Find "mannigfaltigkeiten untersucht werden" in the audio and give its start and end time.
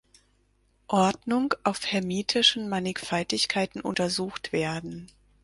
2.67-5.09